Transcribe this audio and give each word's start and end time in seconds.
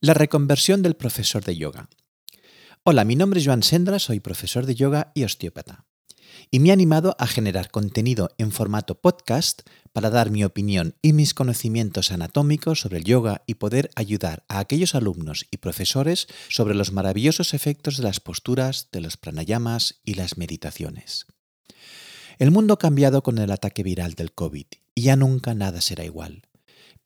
La 0.00 0.12
reconversión 0.12 0.82
del 0.82 0.94
profesor 0.94 1.42
de 1.42 1.56
yoga. 1.56 1.88
Hola, 2.84 3.04
mi 3.04 3.16
nombre 3.16 3.40
es 3.40 3.46
Joan 3.46 3.62
Sendra, 3.62 3.98
soy 3.98 4.20
profesor 4.20 4.66
de 4.66 4.74
yoga 4.74 5.10
y 5.14 5.24
osteópata. 5.24 5.86
Y 6.50 6.60
me 6.60 6.68
he 6.68 6.72
animado 6.72 7.16
a 7.18 7.26
generar 7.26 7.70
contenido 7.70 8.30
en 8.36 8.52
formato 8.52 9.00
podcast 9.00 9.62
para 9.94 10.10
dar 10.10 10.30
mi 10.30 10.44
opinión 10.44 10.96
y 11.00 11.14
mis 11.14 11.32
conocimientos 11.32 12.12
anatómicos 12.12 12.80
sobre 12.80 12.98
el 12.98 13.04
yoga 13.04 13.42
y 13.46 13.54
poder 13.54 13.90
ayudar 13.96 14.44
a 14.48 14.58
aquellos 14.58 14.94
alumnos 14.94 15.46
y 15.50 15.56
profesores 15.56 16.26
sobre 16.50 16.74
los 16.74 16.92
maravillosos 16.92 17.54
efectos 17.54 17.96
de 17.96 18.02
las 18.02 18.20
posturas, 18.20 18.90
de 18.92 19.00
los 19.00 19.16
pranayamas 19.16 20.02
y 20.04 20.14
las 20.14 20.36
meditaciones. 20.36 21.24
El 22.38 22.50
mundo 22.50 22.74
ha 22.74 22.78
cambiado 22.78 23.22
con 23.22 23.38
el 23.38 23.50
ataque 23.50 23.82
viral 23.82 24.12
del 24.12 24.34
COVID 24.34 24.66
y 24.94 25.02
ya 25.02 25.16
nunca 25.16 25.54
nada 25.54 25.80
será 25.80 26.04
igual. 26.04 26.45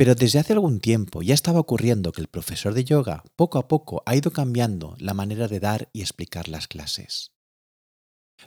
Pero 0.01 0.15
desde 0.15 0.39
hace 0.39 0.55
algún 0.55 0.81
tiempo 0.81 1.21
ya 1.21 1.35
estaba 1.35 1.61
ocurriendo 1.61 2.11
que 2.13 2.23
el 2.23 2.27
profesor 2.27 2.73
de 2.73 2.85
yoga 2.85 3.23
poco 3.37 3.59
a 3.59 3.69
poco 3.69 4.03
ha 4.07 4.17
ido 4.17 4.31
cambiando 4.31 4.97
la 4.99 5.13
manera 5.13 5.47
de 5.47 5.61
dar 5.61 5.91
y 5.93 6.01
explicar 6.01 6.49
las 6.49 6.69
clases. 6.69 7.33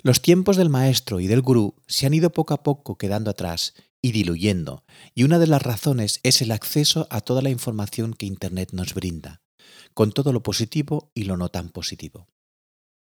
Los 0.02 0.24
tiempos 0.24 0.58
del 0.58 0.72
maestro 0.72 1.20
y 1.20 1.28
del 1.28 1.44
gurú 1.44 1.76
se 1.86 2.08
han 2.08 2.16
ido 2.16 2.32
poco 2.32 2.56
a 2.56 2.64
poco 2.64 2.98
quedando 2.98 3.30
atrás 3.30 3.76
y 4.02 4.14
diluyendo, 4.14 4.84
y 5.14 5.26
una 5.26 5.38
de 5.38 5.46
las 5.46 5.62
razones 5.62 6.22
es 6.24 6.42
el 6.42 6.50
acceso 6.50 7.06
a 7.12 7.22
toda 7.22 7.44
la 7.44 7.52
información 7.52 8.16
que 8.16 8.26
Internet 8.26 8.70
nos 8.72 8.96
brinda, 8.96 9.44
con 9.94 10.12
todo 10.12 10.34
lo 10.34 10.42
positivo 10.42 11.12
y 11.14 11.26
lo 11.26 11.38
no 11.38 11.50
tan 11.50 11.70
positivo. 11.70 12.30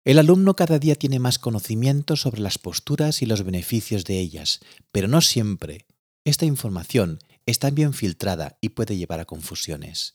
El 0.04 0.18
alumno 0.18 0.56
cada 0.56 0.80
día 0.80 0.96
tiene 0.96 1.20
más 1.20 1.38
conocimiento 1.38 2.16
sobre 2.16 2.40
las 2.40 2.58
posturas 2.58 3.22
y 3.22 3.26
los 3.26 3.44
beneficios 3.44 4.04
de 4.04 4.18
ellas, 4.18 4.58
pero 4.90 5.06
no 5.06 5.20
siempre. 5.20 5.86
Esta 6.24 6.46
información 6.46 7.20
está 7.46 7.70
bien 7.70 7.92
filtrada 7.92 8.58
y 8.60 8.70
puede 8.70 8.96
llevar 8.96 9.20
a 9.20 9.24
confusiones. 9.24 10.14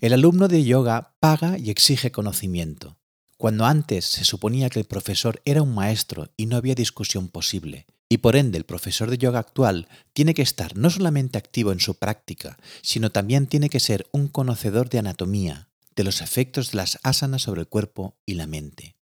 El 0.00 0.12
alumno 0.12 0.48
de 0.48 0.64
yoga 0.64 1.14
paga 1.20 1.58
y 1.58 1.70
exige 1.70 2.10
conocimiento, 2.10 2.96
cuando 3.36 3.66
antes 3.66 4.04
se 4.04 4.24
suponía 4.24 4.70
que 4.70 4.80
el 4.80 4.86
profesor 4.86 5.40
era 5.44 5.62
un 5.62 5.74
maestro 5.74 6.30
y 6.36 6.46
no 6.46 6.56
había 6.56 6.74
discusión 6.74 7.28
posible. 7.28 7.86
Y 8.08 8.18
por 8.18 8.36
ende 8.36 8.58
el 8.58 8.64
profesor 8.64 9.10
de 9.10 9.18
yoga 9.18 9.38
actual 9.38 9.88
tiene 10.12 10.34
que 10.34 10.42
estar 10.42 10.76
no 10.76 10.90
solamente 10.90 11.38
activo 11.38 11.72
en 11.72 11.80
su 11.80 11.94
práctica, 11.94 12.58
sino 12.82 13.10
también 13.10 13.46
tiene 13.46 13.68
que 13.68 13.80
ser 13.80 14.06
un 14.12 14.28
conocedor 14.28 14.88
de 14.88 14.98
anatomía, 14.98 15.68
de 15.96 16.04
los 16.04 16.20
efectos 16.20 16.70
de 16.70 16.76
las 16.76 16.98
asanas 17.02 17.42
sobre 17.42 17.62
el 17.62 17.68
cuerpo 17.68 18.16
y 18.26 18.34
la 18.34 18.46
mente. 18.46 18.94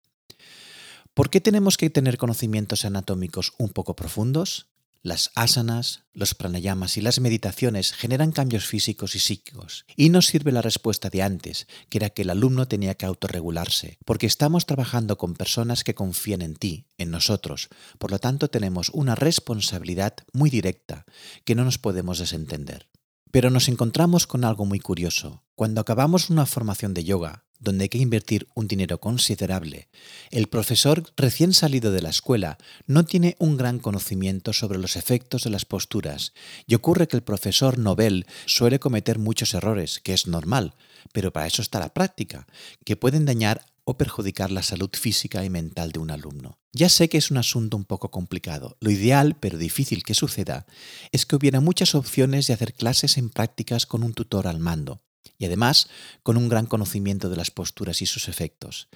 ¿Por 1.14 1.30
qué 1.30 1.40
tenemos 1.40 1.76
que 1.76 1.90
tener 1.90 2.18
conocimientos 2.18 2.84
anatómicos 2.84 3.52
un 3.58 3.70
poco 3.70 3.96
profundos? 3.96 4.68
Las 5.02 5.30
asanas, 5.34 6.04
los 6.12 6.34
pranayamas 6.34 6.98
y 6.98 7.00
las 7.00 7.20
meditaciones 7.20 7.92
generan 7.92 8.32
cambios 8.32 8.66
físicos 8.66 9.14
y 9.14 9.18
psíquicos. 9.18 9.86
Y 9.96 10.10
nos 10.10 10.26
sirve 10.26 10.52
la 10.52 10.60
respuesta 10.60 11.08
de 11.08 11.22
antes, 11.22 11.66
que 11.88 11.96
era 11.96 12.10
que 12.10 12.20
el 12.20 12.28
alumno 12.28 12.68
tenía 12.68 12.94
que 12.94 13.06
autorregularse, 13.06 13.96
porque 14.04 14.26
estamos 14.26 14.66
trabajando 14.66 15.16
con 15.16 15.32
personas 15.32 15.84
que 15.84 15.94
confían 15.94 16.42
en 16.42 16.54
ti, 16.54 16.86
en 16.98 17.10
nosotros. 17.10 17.70
Por 17.98 18.10
lo 18.10 18.18
tanto, 18.18 18.48
tenemos 18.48 18.90
una 18.90 19.14
responsabilidad 19.14 20.16
muy 20.34 20.50
directa 20.50 21.06
que 21.46 21.54
no 21.54 21.64
nos 21.64 21.78
podemos 21.78 22.18
desentender. 22.18 22.90
Pero 23.30 23.48
nos 23.48 23.68
encontramos 23.68 24.26
con 24.26 24.44
algo 24.44 24.66
muy 24.66 24.80
curioso. 24.80 25.44
Cuando 25.54 25.80
acabamos 25.80 26.28
una 26.28 26.44
formación 26.44 26.92
de 26.92 27.04
yoga, 27.04 27.44
donde 27.60 27.84
hay 27.84 27.88
que 27.88 27.98
invertir 27.98 28.48
un 28.54 28.66
dinero 28.66 28.98
considerable, 28.98 29.88
el 30.30 30.48
profesor 30.48 31.04
recién 31.16 31.52
salido 31.52 31.92
de 31.92 32.02
la 32.02 32.10
escuela 32.10 32.58
no 32.86 33.04
tiene 33.04 33.36
un 33.38 33.56
gran 33.56 33.78
conocimiento 33.78 34.52
sobre 34.52 34.78
los 34.78 34.96
efectos 34.96 35.44
de 35.44 35.50
las 35.50 35.64
posturas 35.64 36.32
y 36.66 36.74
ocurre 36.74 37.06
que 37.06 37.16
el 37.16 37.22
profesor 37.22 37.78
Nobel 37.78 38.26
suele 38.46 38.80
cometer 38.80 39.18
muchos 39.18 39.54
errores, 39.54 40.00
que 40.00 40.14
es 40.14 40.26
normal, 40.26 40.74
pero 41.12 41.32
para 41.32 41.46
eso 41.46 41.62
está 41.62 41.78
la 41.78 41.94
práctica, 41.94 42.46
que 42.84 42.96
pueden 42.96 43.26
dañar 43.26 43.64
o 43.84 43.96
perjudicar 43.96 44.50
la 44.50 44.62
salud 44.62 44.90
física 44.92 45.44
y 45.44 45.50
mental 45.50 45.92
de 45.92 45.98
un 45.98 46.10
alumno. 46.10 46.58
Ya 46.72 46.88
sé 46.88 47.08
que 47.08 47.18
es 47.18 47.30
un 47.30 47.38
asunto 47.38 47.76
un 47.76 47.84
poco 47.84 48.10
complicado. 48.10 48.76
Lo 48.80 48.90
ideal, 48.90 49.36
pero 49.40 49.58
difícil 49.58 50.04
que 50.04 50.14
suceda, 50.14 50.66
es 51.10 51.26
que 51.26 51.36
hubiera 51.36 51.60
muchas 51.60 51.94
opciones 51.94 52.46
de 52.46 52.54
hacer 52.54 52.74
clases 52.74 53.18
en 53.18 53.30
prácticas 53.30 53.86
con 53.86 54.02
un 54.04 54.14
tutor 54.14 54.46
al 54.46 54.60
mando 54.60 55.02
y 55.40 55.46
además 55.46 55.88
con 56.22 56.36
un 56.36 56.48
gran 56.48 56.66
conocimiento 56.66 57.30
de 57.30 57.36
las 57.36 57.50
posturas 57.50 58.02
y 58.02 58.06
sus 58.06 58.28
efectos. 58.28 58.88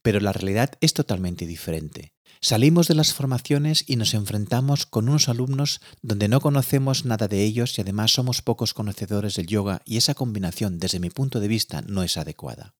Pero 0.00 0.20
la 0.20 0.32
realidad 0.32 0.70
es 0.80 0.94
totalmente 0.94 1.44
diferente. 1.44 2.14
Salimos 2.40 2.86
de 2.86 2.94
las 2.94 3.12
formaciones 3.12 3.84
y 3.86 3.96
nos 3.96 4.14
enfrentamos 4.14 4.86
con 4.86 5.08
unos 5.08 5.28
alumnos 5.28 5.80
donde 6.00 6.28
no 6.28 6.40
conocemos 6.40 7.04
nada 7.04 7.26
de 7.26 7.42
ellos 7.42 7.76
y 7.76 7.80
además 7.82 8.12
somos 8.12 8.42
pocos 8.42 8.74
conocedores 8.74 9.34
del 9.34 9.48
yoga 9.48 9.82
y 9.84 9.96
esa 9.96 10.14
combinación 10.14 10.78
desde 10.78 11.00
mi 11.00 11.10
punto 11.10 11.40
de 11.40 11.48
vista 11.48 11.82
no 11.82 12.04
es 12.04 12.16
adecuada. 12.16 12.76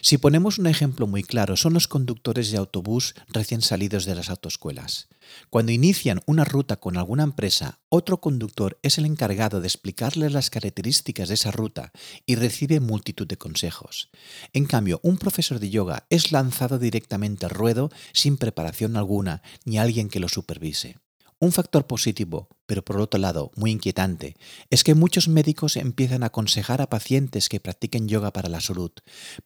Si 0.00 0.18
ponemos 0.18 0.58
un 0.58 0.66
ejemplo 0.66 1.06
muy 1.06 1.22
claro, 1.22 1.56
son 1.56 1.74
los 1.74 1.88
conductores 1.88 2.50
de 2.50 2.58
autobús 2.58 3.14
recién 3.28 3.62
salidos 3.62 4.04
de 4.04 4.14
las 4.14 4.30
autoescuelas. 4.30 5.08
Cuando 5.50 5.72
inician 5.72 6.20
una 6.26 6.44
ruta 6.44 6.76
con 6.76 6.96
alguna 6.96 7.24
empresa, 7.24 7.80
otro 7.88 8.20
conductor 8.20 8.78
es 8.82 8.98
el 8.98 9.06
encargado 9.06 9.60
de 9.60 9.66
explicarles 9.66 10.32
las 10.32 10.50
características 10.50 11.28
de 11.28 11.34
esa 11.34 11.50
ruta 11.50 11.92
y 12.26 12.36
recibe 12.36 12.80
multitud 12.80 13.26
de 13.26 13.38
consejos. 13.38 14.10
En 14.52 14.66
cambio, 14.66 15.00
un 15.02 15.18
profesor 15.18 15.58
de 15.58 15.70
yoga 15.70 16.06
es 16.10 16.32
lanzado 16.32 16.78
directamente 16.78 17.46
al 17.46 17.50
ruedo 17.50 17.90
sin 18.12 18.36
preparación 18.36 18.96
alguna 18.96 19.42
ni 19.64 19.78
alguien 19.78 20.08
que 20.08 20.20
lo 20.20 20.28
supervise. 20.28 20.96
Un 21.38 21.52
factor 21.52 21.86
positivo, 21.86 22.48
pero 22.64 22.82
por 22.82 22.98
otro 22.98 23.20
lado 23.20 23.50
muy 23.56 23.70
inquietante, 23.70 24.36
es 24.70 24.82
que 24.82 24.94
muchos 24.94 25.28
médicos 25.28 25.76
empiezan 25.76 26.22
a 26.22 26.28
aconsejar 26.28 26.80
a 26.80 26.88
pacientes 26.88 27.50
que 27.50 27.60
practiquen 27.60 28.08
yoga 28.08 28.32
para 28.32 28.48
la 28.48 28.62
salud, 28.62 28.90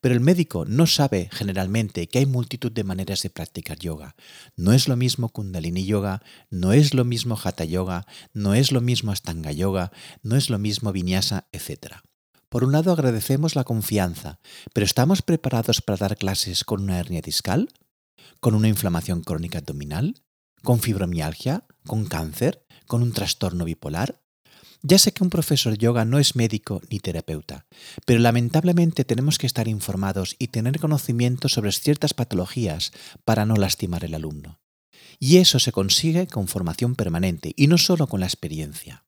pero 0.00 0.14
el 0.14 0.20
médico 0.20 0.64
no 0.64 0.86
sabe 0.86 1.28
generalmente 1.32 2.06
que 2.06 2.20
hay 2.20 2.26
multitud 2.26 2.70
de 2.70 2.84
maneras 2.84 3.22
de 3.22 3.30
practicar 3.30 3.76
yoga. 3.80 4.14
No 4.54 4.72
es 4.72 4.86
lo 4.86 4.94
mismo 4.94 5.30
Kundalini 5.30 5.84
Yoga, 5.84 6.22
no 6.48 6.72
es 6.72 6.94
lo 6.94 7.04
mismo 7.04 7.36
Hatha 7.42 7.64
Yoga, 7.64 8.06
no 8.32 8.54
es 8.54 8.70
lo 8.70 8.80
mismo 8.80 9.10
Astanga 9.10 9.50
Yoga, 9.50 9.90
no 10.22 10.36
es 10.36 10.48
lo 10.48 10.60
mismo 10.60 10.92
Vinyasa, 10.92 11.48
etc. 11.50 11.96
Por 12.48 12.62
un 12.62 12.70
lado 12.70 12.92
agradecemos 12.92 13.56
la 13.56 13.64
confianza, 13.64 14.38
pero 14.72 14.84
¿estamos 14.84 15.22
preparados 15.22 15.82
para 15.82 15.98
dar 15.98 16.16
clases 16.16 16.62
con 16.62 16.84
una 16.84 17.00
hernia 17.00 17.20
discal? 17.20 17.68
¿Con 18.38 18.54
una 18.54 18.68
inflamación 18.68 19.22
crónica 19.22 19.58
abdominal? 19.58 20.14
Con 20.62 20.80
fibromialgia, 20.80 21.64
con 21.86 22.06
cáncer, 22.06 22.64
con 22.86 23.02
un 23.02 23.12
trastorno 23.12 23.64
bipolar? 23.64 24.20
Ya 24.82 24.98
sé 24.98 25.12
que 25.12 25.22
un 25.22 25.30
profesor 25.30 25.76
yoga 25.76 26.04
no 26.06 26.18
es 26.18 26.36
médico 26.36 26.80
ni 26.90 27.00
terapeuta, 27.00 27.66
pero 28.06 28.18
lamentablemente 28.20 29.04
tenemos 29.04 29.36
que 29.36 29.46
estar 29.46 29.68
informados 29.68 30.36
y 30.38 30.48
tener 30.48 30.80
conocimiento 30.80 31.48
sobre 31.48 31.70
ciertas 31.72 32.14
patologías 32.14 32.92
para 33.26 33.44
no 33.44 33.56
lastimar 33.56 34.04
al 34.04 34.14
alumno. 34.14 34.58
Y 35.18 35.36
eso 35.36 35.58
se 35.58 35.72
consigue 35.72 36.26
con 36.26 36.48
formación 36.48 36.94
permanente 36.94 37.52
y 37.56 37.66
no 37.66 37.76
solo 37.76 38.06
con 38.06 38.20
la 38.20 38.26
experiencia. 38.26 39.04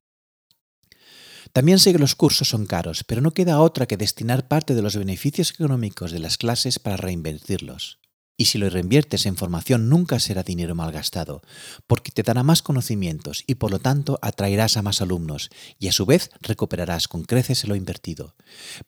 También 1.54 1.78
sé 1.78 1.92
que 1.92 1.98
los 1.98 2.14
cursos 2.14 2.48
son 2.48 2.66
caros, 2.66 3.04
pero 3.04 3.22
no 3.22 3.32
queda 3.32 3.60
otra 3.60 3.86
que 3.86 3.96
destinar 3.96 4.48
parte 4.48 4.74
de 4.74 4.82
los 4.82 4.96
beneficios 4.96 5.52
económicos 5.52 6.12
de 6.12 6.18
las 6.18 6.36
clases 6.36 6.78
para 6.78 6.98
reinvertirlos. 6.98 8.01
Y 8.36 8.46
si 8.46 8.58
lo 8.58 8.68
reinviertes 8.70 9.26
en 9.26 9.36
formación 9.36 9.88
nunca 9.88 10.18
será 10.18 10.42
dinero 10.42 10.74
malgastado, 10.74 11.42
porque 11.86 12.10
te 12.10 12.22
dará 12.22 12.42
más 12.42 12.62
conocimientos 12.62 13.44
y 13.46 13.56
por 13.56 13.70
lo 13.70 13.78
tanto 13.78 14.18
atraerás 14.22 14.76
a 14.76 14.82
más 14.82 15.00
alumnos 15.00 15.50
y 15.78 15.88
a 15.88 15.92
su 15.92 16.06
vez 16.06 16.30
recuperarás 16.40 17.08
con 17.08 17.24
creces 17.24 17.66
lo 17.68 17.76
invertido. 17.76 18.34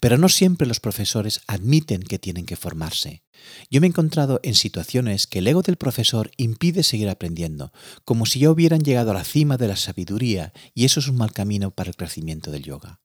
Pero 0.00 0.18
no 0.18 0.28
siempre 0.28 0.66
los 0.66 0.80
profesores 0.80 1.42
admiten 1.46 2.02
que 2.02 2.18
tienen 2.18 2.46
que 2.46 2.56
formarse. 2.56 3.22
Yo 3.70 3.80
me 3.80 3.86
he 3.86 3.90
encontrado 3.90 4.40
en 4.42 4.54
situaciones 4.54 5.26
que 5.26 5.40
el 5.40 5.46
ego 5.46 5.62
del 5.62 5.76
profesor 5.76 6.30
impide 6.36 6.82
seguir 6.82 7.08
aprendiendo, 7.08 7.72
como 8.04 8.26
si 8.26 8.40
ya 8.40 8.50
hubieran 8.50 8.80
llegado 8.80 9.10
a 9.10 9.14
la 9.14 9.24
cima 9.24 9.56
de 9.56 9.68
la 9.68 9.76
sabiduría 9.76 10.52
y 10.74 10.84
eso 10.84 11.00
es 11.00 11.08
un 11.08 11.16
mal 11.16 11.32
camino 11.32 11.70
para 11.70 11.90
el 11.90 11.96
crecimiento 11.96 12.50
del 12.50 12.62
yoga. 12.62 13.03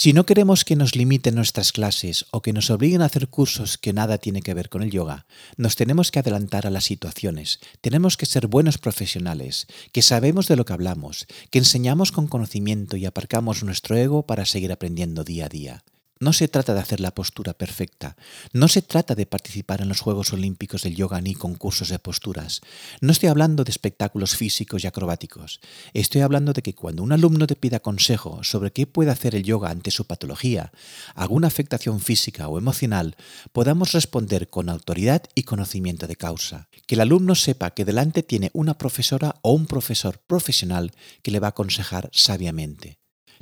Si 0.00 0.12
no 0.12 0.26
queremos 0.26 0.64
que 0.64 0.76
nos 0.76 0.94
limiten 0.94 1.34
nuestras 1.34 1.72
clases 1.72 2.24
o 2.30 2.40
que 2.40 2.52
nos 2.52 2.70
obliguen 2.70 3.02
a 3.02 3.06
hacer 3.06 3.26
cursos 3.26 3.78
que 3.78 3.92
nada 3.92 4.18
tiene 4.18 4.42
que 4.42 4.54
ver 4.54 4.68
con 4.68 4.80
el 4.84 4.92
yoga, 4.92 5.26
nos 5.56 5.74
tenemos 5.74 6.12
que 6.12 6.20
adelantar 6.20 6.68
a 6.68 6.70
las 6.70 6.84
situaciones, 6.84 7.58
tenemos 7.80 8.16
que 8.16 8.24
ser 8.24 8.46
buenos 8.46 8.78
profesionales, 8.78 9.66
que 9.90 10.02
sabemos 10.02 10.46
de 10.46 10.54
lo 10.54 10.64
que 10.64 10.72
hablamos, 10.72 11.26
que 11.50 11.58
enseñamos 11.58 12.12
con 12.12 12.28
conocimiento 12.28 12.96
y 12.96 13.06
aparcamos 13.06 13.64
nuestro 13.64 13.96
ego 13.96 14.24
para 14.24 14.46
seguir 14.46 14.70
aprendiendo 14.70 15.24
día 15.24 15.46
a 15.46 15.48
día. 15.48 15.84
No 16.20 16.32
se 16.32 16.48
trata 16.48 16.74
de 16.74 16.80
hacer 16.80 16.98
la 16.98 17.14
postura 17.14 17.54
perfecta, 17.54 18.16
no 18.52 18.66
se 18.66 18.82
trata 18.82 19.14
de 19.14 19.24
participar 19.24 19.80
en 19.80 19.88
los 19.88 20.00
Juegos 20.00 20.32
Olímpicos 20.32 20.82
del 20.82 20.96
Yoga 20.96 21.20
ni 21.20 21.34
concursos 21.34 21.90
de 21.90 22.00
posturas. 22.00 22.60
No 23.00 23.12
estoy 23.12 23.28
hablando 23.28 23.62
de 23.62 23.70
espectáculos 23.70 24.34
físicos 24.34 24.82
y 24.82 24.88
acrobáticos. 24.88 25.60
Estoy 25.94 26.22
hablando 26.22 26.52
de 26.52 26.62
que 26.62 26.74
cuando 26.74 27.04
un 27.04 27.12
alumno 27.12 27.46
te 27.46 27.54
pida 27.54 27.78
consejo 27.78 28.42
sobre 28.42 28.72
qué 28.72 28.88
puede 28.88 29.12
hacer 29.12 29.36
el 29.36 29.44
yoga 29.44 29.70
ante 29.70 29.92
su 29.92 30.06
patología, 30.06 30.72
alguna 31.14 31.46
afectación 31.46 32.00
física 32.00 32.48
o 32.48 32.58
emocional, 32.58 33.16
podamos 33.52 33.92
responder 33.92 34.50
con 34.50 34.68
autoridad 34.68 35.22
y 35.36 35.44
conocimiento 35.44 36.08
de 36.08 36.16
causa. 36.16 36.68
Que 36.86 36.96
el 36.96 37.00
alumno 37.00 37.36
sepa 37.36 37.70
que 37.70 37.84
delante 37.84 38.24
tiene 38.24 38.50
una 38.54 38.76
profesora 38.76 39.36
o 39.42 39.52
un 39.52 39.66
profesor 39.66 40.18
profesional 40.26 40.92
que 41.22 41.30
le 41.30 41.38
va 41.38 41.48
a 41.48 41.50
aconsejar 41.50 42.10
sabiamente. 42.12 42.98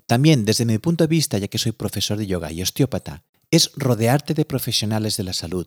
También 0.07 0.45
desde 0.45 0.65
mi 0.65 0.79
punto 0.79 1.05
de 1.05 1.09
vista, 1.09 1.39
ya 1.39 1.49
que 1.49 1.59
soy 1.59 1.73
profesor 1.73 2.17
de 2.17 2.27
yoga 2.27 2.53
y 2.53 2.63
osteópata, 2.63 3.25
es 3.51 3.71
rodearte 3.77 4.35
de 4.35 4.45
profesionales 4.45 5.17
de 5.17 5.23
la 5.23 5.33
salud, 5.33 5.67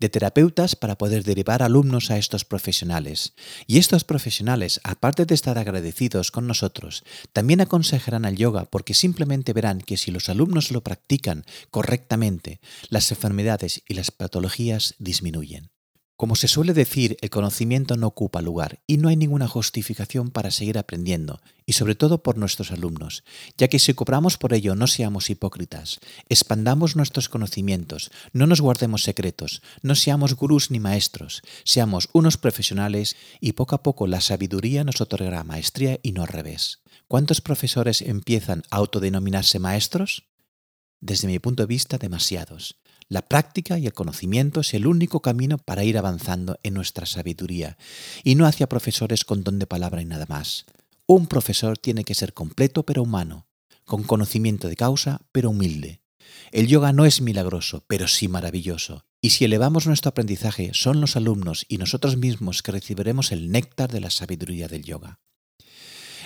de 0.00 0.08
terapeutas 0.08 0.74
para 0.74 0.98
poder 0.98 1.22
derivar 1.22 1.62
alumnos 1.62 2.10
a 2.10 2.18
estos 2.18 2.44
profesionales. 2.44 3.34
Y 3.66 3.78
estos 3.78 4.04
profesionales, 4.04 4.80
aparte 4.82 5.26
de 5.26 5.34
estar 5.34 5.56
agradecidos 5.58 6.30
con 6.30 6.46
nosotros, 6.46 7.04
también 7.32 7.60
aconsejarán 7.60 8.24
al 8.24 8.36
yoga 8.36 8.64
porque 8.64 8.94
simplemente 8.94 9.52
verán 9.52 9.80
que 9.80 9.96
si 9.96 10.10
los 10.10 10.28
alumnos 10.28 10.70
lo 10.70 10.82
practican 10.82 11.44
correctamente, 11.70 12.60
las 12.88 13.10
enfermedades 13.10 13.82
y 13.88 13.94
las 13.94 14.10
patologías 14.10 14.94
disminuyen. 14.98 15.70
Como 16.20 16.36
se 16.36 16.48
suele 16.48 16.74
decir, 16.74 17.16
el 17.22 17.30
conocimiento 17.30 17.96
no 17.96 18.08
ocupa 18.08 18.42
lugar 18.42 18.82
y 18.86 18.98
no 18.98 19.08
hay 19.08 19.16
ninguna 19.16 19.48
justificación 19.48 20.30
para 20.30 20.50
seguir 20.50 20.76
aprendiendo, 20.76 21.40
y 21.64 21.72
sobre 21.72 21.94
todo 21.94 22.22
por 22.22 22.36
nuestros 22.36 22.72
alumnos, 22.72 23.24
ya 23.56 23.68
que 23.68 23.78
si 23.78 23.94
cobramos 23.94 24.36
por 24.36 24.52
ello 24.52 24.74
no 24.74 24.86
seamos 24.86 25.30
hipócritas, 25.30 25.98
expandamos 26.28 26.94
nuestros 26.94 27.30
conocimientos, 27.30 28.10
no 28.34 28.46
nos 28.46 28.60
guardemos 28.60 29.02
secretos, 29.02 29.62
no 29.80 29.94
seamos 29.94 30.36
gurús 30.36 30.70
ni 30.70 30.78
maestros, 30.78 31.40
seamos 31.64 32.10
unos 32.12 32.36
profesionales 32.36 33.16
y 33.40 33.52
poco 33.52 33.74
a 33.74 33.82
poco 33.82 34.06
la 34.06 34.20
sabiduría 34.20 34.84
nos 34.84 35.00
otorgará 35.00 35.42
maestría 35.42 36.00
y 36.02 36.12
no 36.12 36.20
al 36.20 36.28
revés. 36.28 36.82
¿Cuántos 37.08 37.40
profesores 37.40 38.02
empiezan 38.02 38.62
a 38.68 38.76
autodenominarse 38.76 39.58
maestros? 39.58 40.24
Desde 41.00 41.28
mi 41.28 41.38
punto 41.38 41.62
de 41.62 41.68
vista, 41.68 41.96
demasiados. 41.96 42.76
La 43.10 43.22
práctica 43.22 43.76
y 43.76 43.86
el 43.86 43.92
conocimiento 43.92 44.60
es 44.60 44.72
el 44.72 44.86
único 44.86 45.20
camino 45.20 45.58
para 45.58 45.82
ir 45.82 45.98
avanzando 45.98 46.60
en 46.62 46.74
nuestra 46.74 47.06
sabiduría, 47.06 47.76
y 48.22 48.36
no 48.36 48.46
hacia 48.46 48.68
profesores 48.68 49.24
con 49.24 49.42
don 49.42 49.58
de 49.58 49.66
palabra 49.66 50.00
y 50.00 50.04
nada 50.04 50.26
más. 50.28 50.64
Un 51.06 51.26
profesor 51.26 51.76
tiene 51.76 52.04
que 52.04 52.14
ser 52.14 52.34
completo 52.34 52.84
pero 52.84 53.02
humano, 53.02 53.48
con 53.84 54.04
conocimiento 54.04 54.68
de 54.68 54.76
causa 54.76 55.22
pero 55.32 55.50
humilde. 55.50 56.02
El 56.52 56.68
yoga 56.68 56.92
no 56.92 57.04
es 57.04 57.20
milagroso, 57.20 57.82
pero 57.88 58.06
sí 58.06 58.28
maravilloso. 58.28 59.04
Y 59.20 59.30
si 59.30 59.44
elevamos 59.44 59.88
nuestro 59.88 60.10
aprendizaje, 60.10 60.70
son 60.72 61.00
los 61.00 61.16
alumnos 61.16 61.66
y 61.68 61.78
nosotros 61.78 62.16
mismos 62.16 62.62
que 62.62 62.70
recibiremos 62.70 63.32
el 63.32 63.50
néctar 63.50 63.90
de 63.90 64.02
la 64.02 64.10
sabiduría 64.10 64.68
del 64.68 64.84
yoga. 64.84 65.18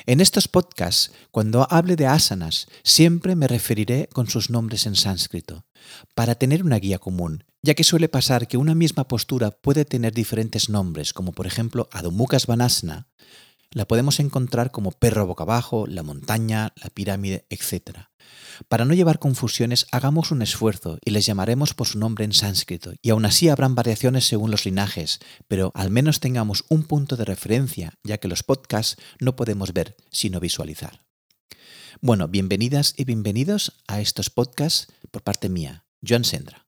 En 0.06 0.20
estos 0.20 0.48
podcasts, 0.48 1.12
cuando 1.30 1.66
hable 1.70 1.96
de 1.96 2.06
asanas, 2.06 2.66
siempre 2.82 3.34
me 3.36 3.48
referiré 3.48 4.10
con 4.12 4.28
sus 4.28 4.50
nombres 4.50 4.84
en 4.84 4.96
sánscrito, 4.96 5.64
para 6.14 6.34
tener 6.34 6.62
una 6.62 6.78
guía 6.78 6.98
común, 6.98 7.44
ya 7.62 7.72
que 7.72 7.84
suele 7.84 8.10
pasar 8.10 8.46
que 8.46 8.58
una 8.58 8.74
misma 8.74 9.08
postura 9.08 9.50
puede 9.50 9.86
tener 9.86 10.12
diferentes 10.12 10.68
nombres, 10.68 11.14
como 11.14 11.32
por 11.32 11.46
ejemplo 11.46 11.88
Adho 11.90 12.10
Mukha 12.10 12.36
la 13.74 13.86
podemos 13.86 14.20
encontrar 14.20 14.70
como 14.70 14.92
perro 14.92 15.26
boca 15.26 15.42
abajo, 15.42 15.86
la 15.86 16.02
montaña, 16.02 16.72
la 16.76 16.88
pirámide, 16.90 17.44
etc. 17.50 18.06
Para 18.68 18.84
no 18.84 18.94
llevar 18.94 19.18
confusiones, 19.18 19.86
hagamos 19.90 20.30
un 20.30 20.40
esfuerzo 20.40 20.98
y 21.04 21.10
les 21.10 21.26
llamaremos 21.26 21.74
por 21.74 21.88
su 21.88 21.98
nombre 21.98 22.24
en 22.24 22.32
sánscrito, 22.32 22.94
y 23.02 23.10
aún 23.10 23.26
así 23.26 23.48
habrán 23.48 23.74
variaciones 23.74 24.26
según 24.26 24.50
los 24.50 24.64
linajes, 24.64 25.18
pero 25.48 25.72
al 25.74 25.90
menos 25.90 26.20
tengamos 26.20 26.64
un 26.68 26.84
punto 26.84 27.16
de 27.16 27.24
referencia, 27.24 27.98
ya 28.04 28.18
que 28.18 28.28
los 28.28 28.42
podcasts 28.42 28.96
no 29.20 29.36
podemos 29.36 29.72
ver, 29.72 29.96
sino 30.10 30.40
visualizar. 30.40 31.04
Bueno, 32.00 32.28
bienvenidas 32.28 32.94
y 32.96 33.04
bienvenidos 33.04 33.82
a 33.88 34.00
estos 34.00 34.30
podcasts 34.30 34.92
por 35.10 35.22
parte 35.22 35.48
mía, 35.48 35.84
Joan 36.06 36.24
Sendra. 36.24 36.63